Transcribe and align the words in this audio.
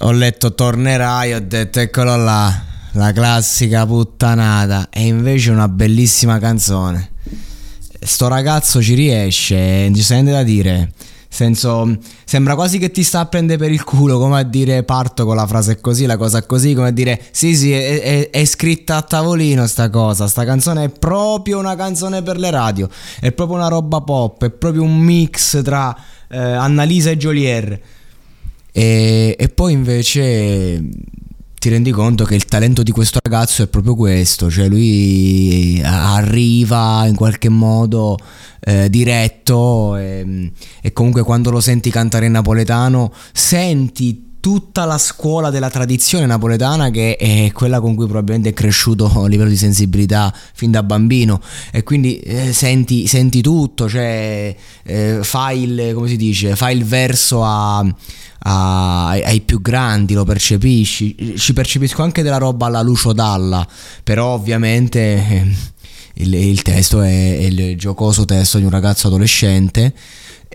Ho 0.00 0.10
letto 0.10 0.54
tornerai, 0.54 1.32
ho 1.32 1.40
detto 1.40 1.80
eccolo 1.80 2.16
là, 2.16 2.62
la 2.92 3.12
classica 3.12 3.86
puttanata. 3.86 4.88
E 4.90 5.06
invece 5.06 5.50
una 5.50 5.68
bellissima 5.68 6.38
canzone. 6.38 7.12
Sto 8.00 8.28
ragazzo 8.28 8.82
ci 8.82 8.94
riesce, 8.94 9.90
ci 9.94 10.02
sente 10.02 10.32
da 10.32 10.42
dire 10.42 10.92
senso, 11.36 11.98
sembra 12.24 12.54
quasi 12.54 12.78
che 12.78 12.90
ti 12.90 13.02
sta 13.02 13.20
a 13.20 13.26
prendere 13.26 13.58
per 13.58 13.70
il 13.70 13.84
culo, 13.84 14.18
come 14.18 14.38
a 14.38 14.42
dire 14.42 14.84
parto 14.84 15.26
con 15.26 15.36
la 15.36 15.46
frase 15.46 15.80
così, 15.80 16.06
la 16.06 16.16
cosa 16.16 16.44
così, 16.44 16.72
come 16.74 16.88
a 16.88 16.92
dire 16.92 17.20
sì 17.30 17.54
sì, 17.54 17.72
è, 17.72 18.00
è, 18.00 18.30
è, 18.30 18.44
scritta 18.44 18.96
a 18.96 19.02
tavolino 19.02 19.66
sta 19.66 19.90
cosa, 19.90 20.28
sta 20.28 20.44
canzone 20.44 20.84
è 20.84 20.88
proprio 20.88 21.58
una 21.58 21.74
canzone 21.74 22.22
per 22.22 22.38
le 22.38 22.50
radio, 22.50 22.88
è 23.20 23.32
proprio 23.32 23.58
una 23.58 23.68
roba 23.68 24.00
pop, 24.00 24.44
è 24.44 24.50
proprio 24.50 24.82
un 24.82 24.96
mix 24.96 25.62
tra 25.62 25.94
eh, 26.28 26.38
Annalisa 26.38 27.10
e 27.10 27.16
Jolier. 27.16 27.80
E, 28.78 29.34
e 29.38 29.48
poi 29.48 29.72
invece 29.72 30.86
ti 31.58 31.70
rendi 31.70 31.90
conto 31.92 32.24
che 32.26 32.34
il 32.34 32.44
talento 32.44 32.82
di 32.82 32.90
questo 32.90 33.20
ragazzo 33.22 33.62
è 33.62 33.68
proprio 33.68 33.94
questo, 33.94 34.50
cioè 34.50 34.68
lui 34.68 35.80
arriva 35.82 37.06
in 37.06 37.14
qualche 37.14 37.48
modo 37.48 38.18
eh, 38.60 38.90
diretto 38.90 39.96
e, 39.96 40.52
e, 40.82 40.92
comunque 40.92 41.22
quando 41.22 41.50
lo 41.50 41.60
senti 41.60 41.88
cantare 41.88 42.26
in 42.26 42.32
napoletano 42.32 43.14
senti 43.32 44.35
tutta 44.46 44.84
la 44.84 44.96
scuola 44.96 45.50
della 45.50 45.70
tradizione 45.70 46.24
napoletana 46.24 46.90
che 46.90 47.16
è 47.16 47.50
quella 47.52 47.80
con 47.80 47.96
cui 47.96 48.04
probabilmente 48.04 48.50
è 48.50 48.52
cresciuto 48.52 49.10
a 49.24 49.26
livello 49.26 49.48
di 49.48 49.56
sensibilità 49.56 50.32
fin 50.54 50.70
da 50.70 50.84
bambino 50.84 51.40
e 51.72 51.82
quindi 51.82 52.20
eh, 52.20 52.52
senti, 52.52 53.08
senti, 53.08 53.40
tutto, 53.40 53.88
cioè 53.88 54.54
eh, 54.84 55.18
fai 55.22 55.64
il, 55.64 55.90
come 55.94 56.06
si 56.06 56.16
dice, 56.16 56.54
fai 56.54 56.76
il 56.76 56.84
verso 56.84 57.42
a 57.42 57.84
a, 58.48 59.08
ai 59.08 59.40
più 59.40 59.60
grandi, 59.60 60.14
lo 60.14 60.22
percepisci. 60.22 61.34
Ci 61.36 61.52
percepisco 61.52 62.04
anche 62.04 62.22
della 62.22 62.38
roba 62.38 62.66
alla 62.66 62.82
Lucio 62.82 63.12
Dalla, 63.12 63.66
però 64.04 64.26
ovviamente 64.26 65.00
eh, 65.00 65.56
il, 66.14 66.32
il 66.32 66.62
testo 66.62 67.00
è, 67.00 67.38
è, 67.38 67.42
il 67.42 67.76
giocoso 67.76 68.24
testo 68.24 68.58
di 68.58 68.64
un 68.64 68.70
ragazzo 68.70 69.08
adolescente 69.08 69.92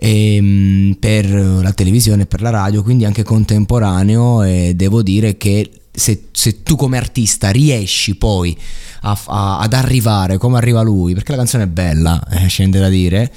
e, 0.02 0.34
ehm, 0.34 0.96
per 0.98 1.30
la 1.30 1.72
televisione 1.72 2.22
e 2.22 2.26
per 2.26 2.42
la 2.42 2.50
radio, 2.50 2.82
quindi 2.82 3.04
anche 3.04 3.22
contemporaneo 3.22 4.42
e 4.42 4.72
devo 4.74 5.00
dire 5.00 5.36
che 5.36 5.70
se, 5.92 6.24
se 6.32 6.64
tu 6.64 6.74
come 6.74 6.96
artista 6.96 7.50
riesci 7.50 8.16
poi 8.16 8.56
a, 9.02 9.16
a, 9.26 9.58
ad 9.60 9.72
arrivare 9.72 10.38
come 10.38 10.56
arriva 10.56 10.82
lui, 10.82 11.14
perché 11.14 11.30
la 11.30 11.36
canzone 11.38 11.64
è 11.64 11.68
bella, 11.68 12.20
eh, 12.30 12.48
scende 12.48 12.80
da 12.80 12.88
dire, 12.88 13.32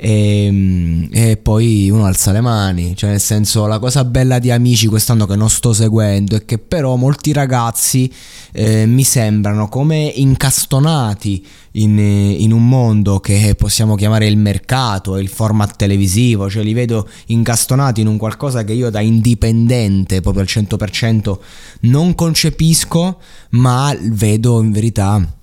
e, 0.00 0.44
ehm, 0.44 1.08
e, 1.10 1.36
poi 1.36 1.90
uno 1.90 2.06
alza 2.06 2.30
le 2.30 2.40
mani, 2.40 2.94
cioè 2.96 3.10
nel 3.10 3.20
senso 3.20 3.66
la 3.66 3.80
cosa 3.80 4.04
bella 4.04 4.38
di 4.38 4.52
Amici 4.52 4.86
quest'anno 4.86 5.26
che 5.26 5.34
non 5.34 5.50
sto 5.50 5.72
seguendo 5.72 6.36
è 6.36 6.44
che 6.44 6.58
però 6.58 6.94
molti 6.94 7.32
ragazzi 7.32 8.12
eh, 8.52 8.86
mi 8.86 9.02
sembrano 9.02 9.68
come 9.68 10.12
incastonati 10.14 11.44
in, 11.72 11.98
in, 11.98 12.52
un 12.52 12.68
mondo 12.68 13.18
che 13.18 13.54
possiamo 13.56 13.96
chiamare 13.96 14.26
il 14.26 14.36
mercato, 14.36 15.16
il 15.16 15.28
format 15.28 15.74
televisivo, 15.76 16.48
cioè 16.48 16.62
li 16.62 16.72
vedo 16.72 17.08
incastonati 17.26 18.00
in 18.00 18.06
un 18.06 18.16
qualcosa 18.16 18.62
che 18.62 18.72
io 18.72 18.90
da 18.90 19.00
indipendente 19.00 20.20
proprio 20.20 20.42
al 20.42 20.48
100% 20.48 21.38
non 21.80 22.14
concepisco, 22.14 23.18
ma 23.50 23.96
vedo 24.00 24.60
in 24.60 24.70
verità 24.70 25.37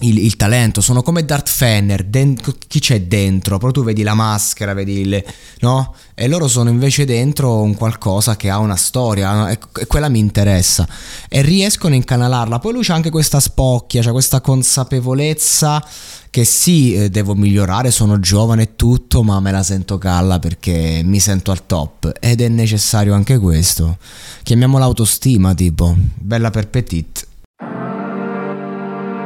il, 0.00 0.18
il, 0.18 0.36
talento, 0.36 0.80
sono 0.80 1.02
come 1.02 1.24
Darth 1.24 1.48
Fenner, 1.48 2.04
den- 2.04 2.36
chi 2.66 2.80
c'è 2.80 3.02
dentro? 3.02 3.58
Però 3.58 3.70
tu 3.70 3.84
vedi 3.84 4.02
la 4.02 4.14
maschera, 4.14 4.74
vedi 4.74 5.00
il, 5.00 5.24
no? 5.60 5.94
E 6.14 6.28
loro 6.28 6.48
sono 6.48 6.68
invece 6.68 7.04
dentro 7.04 7.62
un 7.62 7.74
qualcosa 7.74 8.36
che 8.36 8.50
ha 8.50 8.58
una 8.58 8.76
storia 8.76 9.50
e, 9.50 9.58
e 9.78 9.86
quella 9.86 10.08
mi 10.08 10.18
interessa 10.18 10.86
e 11.28 11.42
riescono 11.42 11.94
a 11.94 11.96
incanalarla. 11.96 12.58
Poi 12.58 12.72
lui 12.72 12.84
c'ha 12.84 12.94
anche 12.94 13.10
questa 13.10 13.40
spocchia, 13.40 14.02
c'ha 14.02 14.12
questa 14.12 14.40
consapevolezza 14.40 15.82
che 16.30 16.44
sì, 16.44 16.94
eh, 16.94 17.10
devo 17.10 17.36
migliorare, 17.36 17.92
sono 17.92 18.18
giovane 18.18 18.62
e 18.62 18.76
tutto, 18.76 19.22
ma 19.22 19.38
me 19.38 19.52
la 19.52 19.62
sento 19.62 19.98
calla 19.98 20.40
perché 20.40 21.00
mi 21.04 21.20
sento 21.20 21.52
al 21.52 21.64
top 21.64 22.12
ed 22.18 22.40
è 22.40 22.48
necessario 22.48 23.14
anche 23.14 23.38
questo. 23.38 23.98
Chiamiamola 24.42 24.84
autostima 24.84 25.54
tipo, 25.54 25.94
bella 26.16 26.50
per 26.50 26.68
petit. 26.68 27.23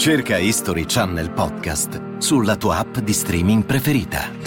Cerca 0.00 0.38
History 0.38 0.86
Channel 0.86 1.30
Podcast 1.30 2.16
sulla 2.16 2.56
tua 2.56 2.78
app 2.78 3.00
di 3.00 3.12
streaming 3.12 3.66
preferita. 3.66 4.39